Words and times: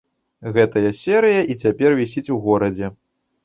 Гэтая 0.55 0.93
серыя 1.01 1.45
і 1.51 1.59
цяпер 1.67 1.95
вісіць 2.03 2.27
у 2.39 2.41
горадзе. 2.49 2.95